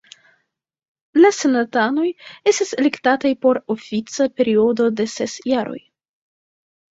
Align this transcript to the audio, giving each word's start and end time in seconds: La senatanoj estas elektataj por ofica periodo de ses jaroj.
La 1.23 1.29
senatanoj 1.39 2.05
estas 2.51 2.71
elektataj 2.77 3.31
por 3.47 3.59
ofica 3.75 4.27
periodo 4.41 4.89
de 5.03 5.07
ses 5.19 5.37
jaroj. 5.53 5.79